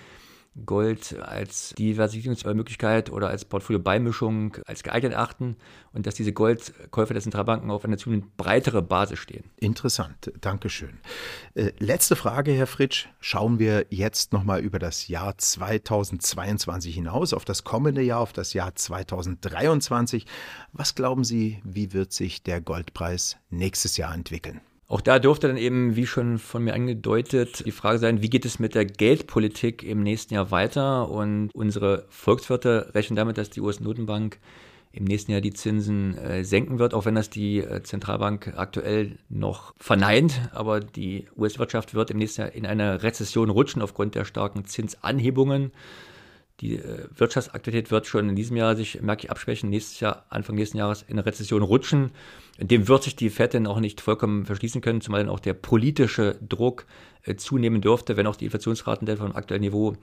Gold 0.67 1.19
als 1.19 1.75
Diversifizierungsmöglichkeit 1.79 3.11
oder 3.11 3.29
als 3.29 3.45
Portfolio-Beimischung 3.45 4.59
als 4.67 4.83
geeignet 4.83 5.15
achten 5.15 5.57
und 5.93 6.07
dass 6.07 6.15
diese 6.15 6.33
Goldkäufe 6.33 7.15
der 7.15 7.23
Zentralbanken 7.23 7.71
auf 7.71 7.85
einer 7.85 7.97
zunehmend 7.97 8.37
breitere 8.37 8.83
Basis 8.83 9.19
stehen. 9.19 9.45
Interessant, 9.57 10.31
Dankeschön. 10.41 10.99
Äh, 11.55 11.73
letzte 11.79 12.17
Frage, 12.17 12.53
Herr 12.53 12.67
Fritsch. 12.67 13.09
Schauen 13.21 13.59
wir 13.59 13.87
jetzt 13.89 14.33
nochmal 14.33 14.61
über 14.61 14.79
das 14.79 15.09
Jahr 15.09 15.39
2022 15.39 16.95
hinaus, 16.95 17.33
auf 17.33 17.47
das 17.47 17.65
kommende 17.65 18.03
Jahr, 18.03 18.21
auf 18.21 18.33
das 18.35 18.53
Jahr 18.53 18.75
2023. 18.75 20.27
Was 20.73 20.95
glauben 20.95 21.25
Sie, 21.25 21.63
wie 21.65 21.93
wird 21.95 22.13
sich 22.13 22.43
der 22.43 22.61
Goldpreis 22.61 23.39
nächstes 23.49 23.97
Jahr 23.97 24.15
entwickeln? 24.15 24.61
Auch 24.93 25.01
da 25.01 25.19
dürfte 25.19 25.49
dann 25.49 25.57
eben, 25.57 25.97
wie 25.97 26.07
schon 26.07 26.37
von 26.37 26.65
mir 26.65 26.75
angedeutet, 26.75 27.65
die 27.65 27.71
Frage 27.71 27.99
sein, 27.99 28.21
wie 28.21 28.29
geht 28.29 28.45
es 28.45 28.59
mit 28.59 28.75
der 28.75 28.85
Geldpolitik 28.85 29.83
im 29.83 30.03
nächsten 30.03 30.35
Jahr 30.35 30.51
weiter? 30.51 31.09
Und 31.09 31.49
unsere 31.55 32.05
Volkswirte 32.11 32.91
rechnen 32.95 33.17
damit, 33.17 33.39
dass 33.39 33.49
die 33.49 33.63
US-Notenbank 33.63 34.39
im 34.93 35.05
nächsten 35.05 35.33
Jahr 35.33 35.41
die 35.41 35.55
Zinsen 35.55 36.19
äh, 36.19 36.45
senken 36.45 36.79
wird, 36.79 36.93
auch 36.93 37.07
wenn 37.07 37.15
das 37.15 37.31
die 37.31 37.61
äh, 37.61 37.83
Zentralbank 37.83 38.53
aktuell 38.55 39.17
noch 39.31 39.73
verneint. 39.79 40.51
Aber 40.53 40.81
die 40.81 41.25
US-Wirtschaft 41.39 41.95
wird 41.95 42.11
im 42.11 42.19
nächsten 42.19 42.43
Jahr 42.43 42.53
in 42.53 42.67
eine 42.67 43.03
Rezession 43.03 43.49
rutschen 43.49 43.81
aufgrund 43.81 44.15
der 44.15 44.27
starken 44.27 44.67
Zinsanhebungen. 44.67 45.73
Die 46.63 46.77
äh, 46.77 47.09
Wirtschaftsaktivität 47.17 47.91
wird 47.91 48.07
schon 48.07 48.29
in 48.29 48.37
diesem 48.37 48.57
Jahr 48.57 48.77
sich 48.77 49.03
merklich 49.03 49.33
abschwächen, 49.33 49.69
nächstes 49.69 49.99
Jahr, 49.99 50.25
Anfang 50.31 50.55
nächsten 50.55 50.79
Jahres 50.79 51.03
in 51.03 51.19
eine 51.19 51.27
Rezession 51.27 51.63
rutschen. 51.63 52.13
Dem 52.59 52.87
wird 52.87 53.03
sich 53.03 53.17
die 53.17 53.31
FED 53.31 53.55
dann 53.55 53.67
auch 53.67 53.81
nicht 53.81 54.01
vollkommen 54.01 54.47
verschließen 54.47 54.81
können, 54.81 55.01
zumal 55.01 55.21
dann 55.25 55.29
auch 55.29 55.41
der 55.41 55.55
politische 55.55 56.39
Druck 56.49 56.87
äh, 57.25 57.35
zunehmen 57.35 57.81
dürfte, 57.81 58.17
wenn 58.17 58.29
auch 58.29 58.37
die 58.37 58.45
Inflationsraten 58.45 59.07
dann 59.07 59.17
vom 59.17 59.35
aktuellen 59.35 59.63
Niveau 59.63 59.97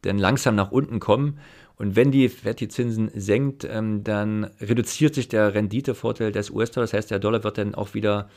dann 0.00 0.18
langsam 0.18 0.54
nach 0.54 0.72
unten 0.72 1.00
kommen. 1.00 1.38
Und 1.76 1.96
wenn 1.96 2.10
die 2.10 2.30
FED 2.30 2.60
die 2.60 2.68
Zinsen 2.68 3.10
senkt, 3.14 3.64
ähm, 3.64 4.02
dann 4.02 4.44
reduziert 4.58 5.14
sich 5.14 5.28
der 5.28 5.52
Renditevorteil 5.52 6.32
des 6.32 6.48
US-Dollars. 6.48 6.92
Das 6.92 6.98
heißt, 6.98 7.10
der 7.10 7.18
Dollar 7.18 7.44
wird 7.44 7.58
dann 7.58 7.74
auch 7.74 7.92
wieder 7.92 8.30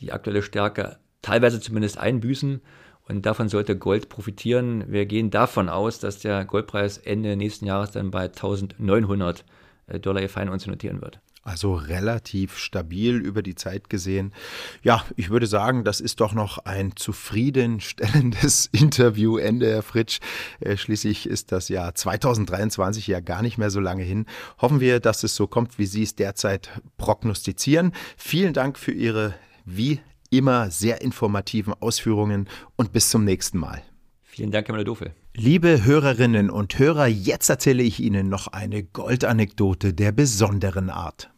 die 0.00 0.12
aktuelle 0.12 0.42
Stärke 0.42 0.98
teilweise 1.22 1.60
zumindest 1.60 1.98
einbüßen. 1.98 2.60
Und 3.08 3.26
davon 3.26 3.48
sollte 3.48 3.76
Gold 3.76 4.08
profitieren. 4.08 4.84
Wir 4.86 5.06
gehen 5.06 5.30
davon 5.30 5.68
aus, 5.68 5.98
dass 5.98 6.20
der 6.20 6.44
Goldpreis 6.44 6.98
Ende 6.98 7.36
nächsten 7.36 7.66
Jahres 7.66 7.90
dann 7.90 8.10
bei 8.10 8.24
1900 8.24 9.44
äh, 9.88 9.98
Dollar 9.98 10.20
je 10.20 10.28
Feinunze 10.28 10.70
notieren 10.70 11.00
wird. 11.00 11.20
Also 11.42 11.72
relativ 11.72 12.58
stabil 12.58 13.16
über 13.16 13.42
die 13.42 13.54
Zeit 13.54 13.88
gesehen. 13.88 14.34
Ja, 14.82 15.02
ich 15.16 15.30
würde 15.30 15.46
sagen, 15.46 15.84
das 15.84 16.00
ist 16.00 16.20
doch 16.20 16.34
noch 16.34 16.58
ein 16.58 16.94
zufriedenstellendes 16.96 18.66
Interviewende, 18.72 19.70
Herr 19.70 19.82
Fritsch. 19.82 20.20
Äh, 20.60 20.76
schließlich 20.76 21.26
ist 21.26 21.50
das 21.50 21.70
Jahr 21.70 21.94
2023 21.94 23.06
ja 23.06 23.20
gar 23.20 23.40
nicht 23.40 23.56
mehr 23.56 23.70
so 23.70 23.80
lange 23.80 24.02
hin. 24.02 24.26
Hoffen 24.58 24.80
wir, 24.80 25.00
dass 25.00 25.24
es 25.24 25.34
so 25.34 25.46
kommt, 25.46 25.78
wie 25.78 25.86
Sie 25.86 26.02
es 26.02 26.14
derzeit 26.14 26.70
prognostizieren. 26.98 27.92
Vielen 28.18 28.52
Dank 28.52 28.78
für 28.78 28.92
Ihre 28.92 29.34
wie 29.64 30.00
immer 30.30 30.70
sehr 30.70 31.02
informativen 31.02 31.74
Ausführungen 31.74 32.48
und 32.76 32.92
bis 32.92 33.10
zum 33.10 33.24
nächsten 33.24 33.58
Mal. 33.58 33.82
Vielen 34.22 34.52
Dank, 34.52 34.68
Herr 34.68 34.74
Müller-Dofel. 34.74 35.12
Liebe 35.34 35.84
Hörerinnen 35.84 36.50
und 36.50 36.78
Hörer, 36.78 37.06
jetzt 37.06 37.50
erzähle 37.50 37.82
ich 37.82 38.00
Ihnen 38.00 38.28
noch 38.28 38.48
eine 38.48 38.84
Goldanekdote 38.84 39.92
der 39.92 40.12
besonderen 40.12 40.88
Art. 40.88 41.30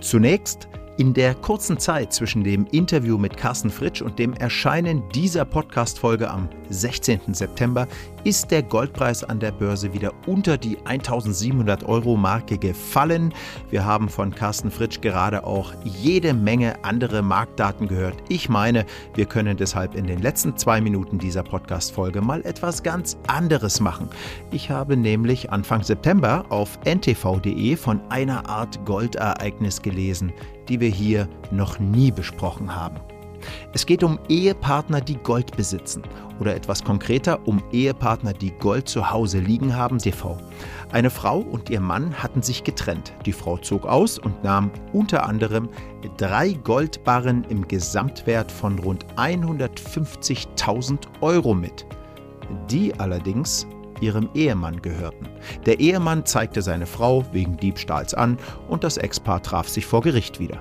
Zunächst 0.00 0.68
in 1.00 1.14
der 1.14 1.34
kurzen 1.34 1.78
Zeit 1.78 2.12
zwischen 2.12 2.44
dem 2.44 2.66
Interview 2.72 3.16
mit 3.16 3.34
Carsten 3.34 3.70
Fritsch 3.70 4.02
und 4.02 4.18
dem 4.18 4.34
Erscheinen 4.34 5.02
dieser 5.14 5.46
Podcast-Folge 5.46 6.30
am 6.30 6.46
16. 6.68 7.32
September 7.32 7.88
ist 8.22 8.50
der 8.50 8.62
Goldpreis 8.62 9.24
an 9.24 9.40
der 9.40 9.50
Börse 9.50 9.94
wieder 9.94 10.12
unter 10.26 10.58
die 10.58 10.76
1700 10.84 11.84
Euro 11.84 12.18
Marke 12.18 12.58
gefallen. 12.58 13.32
Wir 13.70 13.86
haben 13.86 14.10
von 14.10 14.34
Carsten 14.34 14.70
Fritsch 14.70 15.00
gerade 15.00 15.44
auch 15.44 15.72
jede 15.84 16.34
Menge 16.34 16.84
andere 16.84 17.22
Marktdaten 17.22 17.88
gehört. 17.88 18.16
Ich 18.28 18.50
meine, 18.50 18.84
wir 19.14 19.24
können 19.24 19.56
deshalb 19.56 19.94
in 19.94 20.06
den 20.06 20.20
letzten 20.20 20.58
zwei 20.58 20.82
Minuten 20.82 21.18
dieser 21.18 21.42
Podcast-Folge 21.42 22.20
mal 22.20 22.44
etwas 22.44 22.82
ganz 22.82 23.16
anderes 23.26 23.80
machen. 23.80 24.10
Ich 24.50 24.68
habe 24.68 24.98
nämlich 24.98 25.50
Anfang 25.50 25.82
September 25.82 26.44
auf 26.50 26.78
ntv.de 26.84 27.76
von 27.76 28.02
einer 28.10 28.46
Art 28.50 28.84
Goldereignis 28.84 29.80
gelesen, 29.80 30.30
die 30.70 30.80
wir 30.80 30.88
hier 30.88 31.28
noch 31.50 31.78
nie 31.78 32.10
besprochen 32.10 32.74
haben. 32.74 32.96
Es 33.72 33.86
geht 33.86 34.02
um 34.02 34.18
Ehepartner, 34.28 35.00
die 35.00 35.16
Gold 35.16 35.56
besitzen 35.56 36.02
oder 36.40 36.54
etwas 36.54 36.84
konkreter 36.84 37.46
um 37.46 37.62
Ehepartner, 37.72 38.32
die 38.32 38.52
Gold 38.52 38.88
zu 38.88 39.10
Hause 39.10 39.38
liegen 39.38 39.76
haben, 39.76 39.98
TV. 39.98 40.38
Eine 40.92 41.10
Frau 41.10 41.38
und 41.38 41.70
ihr 41.70 41.80
Mann 41.80 42.14
hatten 42.22 42.42
sich 42.42 42.64
getrennt. 42.64 43.12
Die 43.26 43.32
Frau 43.32 43.56
zog 43.58 43.86
aus 43.86 44.18
und 44.18 44.42
nahm 44.42 44.70
unter 44.92 45.26
anderem 45.26 45.68
drei 46.16 46.52
Goldbarren 46.52 47.44
im 47.44 47.66
Gesamtwert 47.68 48.50
von 48.50 48.78
rund 48.78 49.06
150.000 49.16 50.98
Euro 51.20 51.54
mit. 51.54 51.86
Die 52.70 52.92
allerdings 52.98 53.66
ihrem 54.00 54.28
Ehemann 54.34 54.82
gehörten. 54.82 55.28
Der 55.66 55.80
Ehemann 55.80 56.26
zeigte 56.26 56.62
seine 56.62 56.86
Frau 56.86 57.24
wegen 57.32 57.56
Diebstahls 57.56 58.14
an 58.14 58.38
und 58.68 58.84
das 58.84 58.96
Ex-Paar 58.96 59.42
traf 59.42 59.68
sich 59.68 59.86
vor 59.86 60.00
Gericht 60.02 60.40
wieder. 60.40 60.60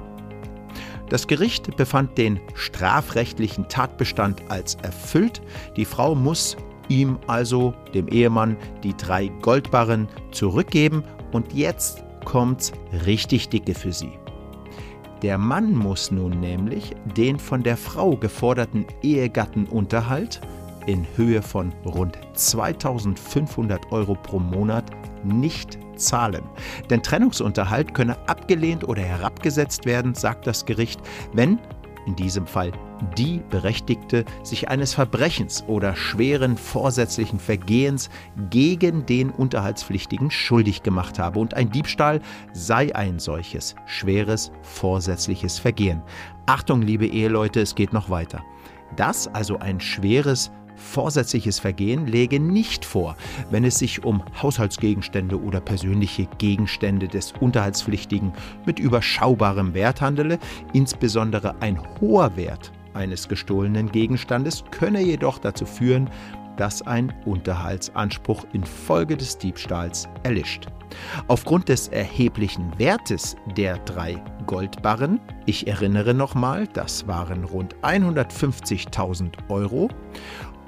Das 1.09 1.25
Gericht 1.25 1.75
befand 1.75 2.17
den 2.17 2.39
strafrechtlichen 2.53 3.67
Tatbestand 3.67 4.43
als 4.49 4.75
erfüllt. 4.75 5.41
Die 5.75 5.85
Frau 5.85 6.13
muss 6.13 6.55
ihm 6.87 7.17
also, 7.27 7.73
dem 7.93 8.07
Ehemann, 8.07 8.57
die 8.83 8.95
drei 8.95 9.27
Goldbarren 9.41 10.07
zurückgeben 10.31 11.03
und 11.31 11.53
jetzt 11.53 12.03
kommt's 12.25 12.71
richtig 13.05 13.49
dicke 13.49 13.73
für 13.73 13.91
sie. 13.91 14.11
Der 15.21 15.37
Mann 15.37 15.73
muss 15.73 16.11
nun 16.11 16.39
nämlich 16.39 16.95
den 17.17 17.39
von 17.39 17.63
der 17.63 17.75
Frau 17.75 18.15
geforderten 18.15 18.85
Ehegattenunterhalt 19.03 20.39
in 20.89 21.05
Höhe 21.15 21.41
von 21.41 21.71
rund 21.85 22.17
2500 22.33 23.91
Euro 23.91 24.15
pro 24.15 24.39
Monat 24.39 24.85
nicht 25.23 25.77
zahlen. 25.95 26.43
Denn 26.89 27.03
Trennungsunterhalt 27.03 27.93
könne 27.93 28.17
abgelehnt 28.27 28.87
oder 28.87 29.03
herabgesetzt 29.03 29.85
werden, 29.85 30.15
sagt 30.15 30.47
das 30.47 30.65
Gericht, 30.65 30.99
wenn 31.33 31.59
in 32.07 32.15
diesem 32.15 32.47
Fall 32.47 32.71
die 33.17 33.41
Berechtigte 33.49 34.25
sich 34.41 34.69
eines 34.69 34.95
Verbrechens 34.95 35.63
oder 35.67 35.95
schweren 35.95 36.57
vorsätzlichen 36.57 37.39
Vergehens 37.39 38.09
gegen 38.49 39.05
den 39.05 39.29
Unterhaltspflichtigen 39.29 40.31
schuldig 40.31 40.81
gemacht 40.81 41.19
habe. 41.19 41.39
Und 41.39 41.53
ein 41.53 41.69
Diebstahl 41.69 42.19
sei 42.51 42.95
ein 42.95 43.19
solches 43.19 43.75
schweres 43.85 44.51
vorsätzliches 44.63 45.59
Vergehen. 45.59 46.01
Achtung, 46.47 46.81
liebe 46.81 47.05
Eheleute, 47.05 47.61
es 47.61 47.75
geht 47.75 47.93
noch 47.93 48.09
weiter. 48.09 48.43
Das 48.95 49.27
also 49.27 49.59
ein 49.59 49.79
schweres 49.79 50.51
Vorsätzliches 50.79 51.59
Vergehen 51.59 52.07
läge 52.07 52.39
nicht 52.39 52.85
vor, 52.85 53.15
wenn 53.51 53.63
es 53.63 53.77
sich 53.77 54.03
um 54.03 54.23
Haushaltsgegenstände 54.41 55.39
oder 55.39 55.59
persönliche 55.59 56.25
Gegenstände 56.37 57.07
des 57.07 57.33
Unterhaltspflichtigen 57.39 58.33
mit 58.65 58.79
überschaubarem 58.79 59.73
Wert 59.73 60.01
handele, 60.01 60.39
insbesondere 60.73 61.61
ein 61.61 61.79
hoher 61.99 62.35
Wert 62.35 62.71
eines 62.93 63.27
gestohlenen 63.27 63.91
Gegenstandes 63.91 64.63
könne 64.71 65.01
jedoch 65.01 65.37
dazu 65.37 65.65
führen, 65.65 66.09
dass 66.57 66.81
ein 66.81 67.13
Unterhaltsanspruch 67.25 68.45
infolge 68.53 69.15
des 69.15 69.37
Diebstahls 69.37 70.09
erlischt. 70.23 70.67
Aufgrund 71.27 71.69
des 71.69 71.87
erheblichen 71.87 72.77
Wertes 72.77 73.35
der 73.55 73.77
drei 73.79 74.21
Goldbarren, 74.45 75.19
ich 75.45 75.67
erinnere 75.67 76.13
nochmal, 76.13 76.67
das 76.73 77.07
waren 77.07 77.43
rund 77.43 77.75
150.000 77.77 79.33
Euro, 79.49 79.89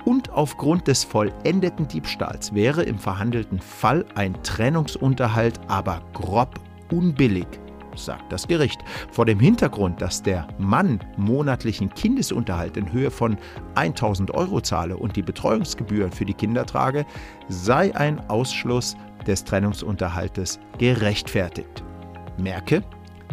und 0.06 0.32
aufgrund 0.32 0.88
des 0.88 1.04
vollendeten 1.04 1.88
Diebstahls 1.88 2.54
wäre 2.54 2.84
im 2.84 2.98
verhandelten 2.98 3.60
Fall 3.60 4.06
ein 4.16 4.42
Trennungsunterhalt 4.44 5.60
aber 5.68 6.02
grob 6.14 6.60
unbillig, 6.92 7.48
sagt 7.96 8.32
das 8.32 8.48
Gericht. 8.48 8.82
Vor 9.12 9.26
dem 9.26 9.40
Hintergrund, 9.40 10.02
dass 10.02 10.22
der 10.22 10.48
Mann 10.58 11.00
monatlichen 11.18 11.94
Kindesunterhalt 11.94 12.78
in 12.78 12.92
Höhe 12.92 13.12
von 13.12 13.38
1000 13.76 14.32
Euro 14.32 14.62
zahle 14.62 14.98
und 14.98 15.16
die 15.16 15.22
Betreuungsgebühren 15.22 16.12
für 16.12 16.26
die 16.26 16.34
Kinder 16.34 16.66
trage, 16.66 17.06
sei 17.48 17.96
ein 17.96 18.20
Ausschluss 18.30 18.96
des 19.28 19.44
Trennungsunterhaltes 19.44 20.60
gerechtfertigt. 20.78 21.84
Merke, 22.38 22.84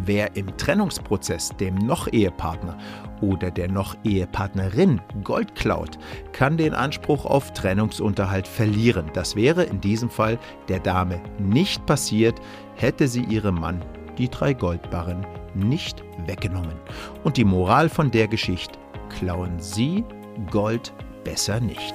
Wer 0.05 0.37
im 0.37 0.57
Trennungsprozess 0.57 1.51
dem 1.59 1.75
Noch-Ehepartner 1.75 2.79
oder 3.21 3.51
der 3.51 3.69
Noch-Ehepartnerin 3.71 5.01
Gold 5.25 5.55
klaut, 5.55 5.99
kann 6.33 6.57
den 6.57 6.75
Anspruch 6.75 7.25
auf 7.25 7.53
Trennungsunterhalt 7.53 8.47
verlieren. 8.47 9.11
Das 9.15 9.35
wäre 9.37 9.65
in 9.65 9.81
diesem 9.81 10.11
Fall 10.11 10.39
der 10.69 10.81
Dame 10.81 11.21
nicht 11.39 11.85
passiert, 11.87 12.41
hätte 12.77 13.09
sie 13.09 13.25
ihrem 13.25 13.57
Mann 13.57 13.85
die 14.19 14.29
drei 14.29 14.53
Goldbarren 14.53 15.27
nicht 15.55 16.03
weggenommen. 16.27 16.77
Und 17.25 17.37
die 17.37 17.45
Moral 17.45 17.89
von 17.89 18.11
der 18.11 18.29
Geschichte, 18.29 18.79
klauen 19.09 19.59
Sie 19.59 20.05
Gold 20.51 20.93
besser 21.25 21.61
nicht. 21.61 21.95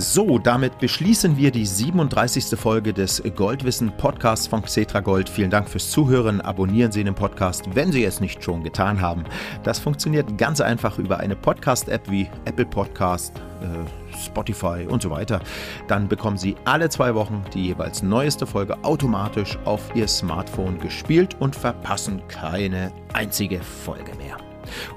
So, 0.00 0.38
damit 0.38 0.78
beschließen 0.78 1.36
wir 1.36 1.50
die 1.50 1.66
37. 1.66 2.56
Folge 2.56 2.92
des 2.92 3.20
Goldwissen 3.34 3.90
Podcasts 3.96 4.46
von 4.46 4.62
Xetra 4.62 5.00
Gold. 5.00 5.28
Vielen 5.28 5.50
Dank 5.50 5.68
fürs 5.68 5.90
Zuhören. 5.90 6.40
Abonnieren 6.40 6.92
Sie 6.92 7.02
den 7.02 7.16
Podcast, 7.16 7.74
wenn 7.74 7.90
Sie 7.90 8.04
es 8.04 8.20
nicht 8.20 8.44
schon 8.44 8.62
getan 8.62 9.00
haben. 9.00 9.24
Das 9.64 9.80
funktioniert 9.80 10.38
ganz 10.38 10.60
einfach 10.60 11.00
über 11.00 11.18
eine 11.18 11.34
Podcast-App 11.34 12.08
wie 12.08 12.30
Apple 12.44 12.66
Podcast, 12.66 13.42
äh, 13.60 14.16
Spotify 14.16 14.86
und 14.88 15.02
so 15.02 15.10
weiter. 15.10 15.40
Dann 15.88 16.06
bekommen 16.06 16.38
Sie 16.38 16.54
alle 16.64 16.88
zwei 16.90 17.16
Wochen 17.16 17.42
die 17.52 17.66
jeweils 17.66 18.00
neueste 18.00 18.46
Folge 18.46 18.76
automatisch 18.84 19.58
auf 19.64 19.82
Ihr 19.96 20.06
Smartphone 20.06 20.78
gespielt 20.78 21.34
und 21.40 21.56
verpassen 21.56 22.22
keine 22.28 22.92
einzige 23.14 23.58
Folge 23.58 24.14
mehr. 24.14 24.36